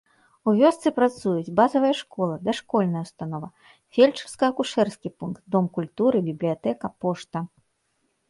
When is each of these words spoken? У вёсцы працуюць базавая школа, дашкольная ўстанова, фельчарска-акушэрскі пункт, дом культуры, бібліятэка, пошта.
У 0.49 0.51
вёсцы 0.59 0.91
працуюць 0.99 1.53
базавая 1.59 1.91
школа, 1.99 2.37
дашкольная 2.47 3.03
ўстанова, 3.05 3.49
фельчарска-акушэрскі 3.97 5.09
пункт, 5.21 5.41
дом 5.57 5.65
культуры, 5.79 6.17
бібліятэка, 6.31 6.85
пошта. 7.05 7.39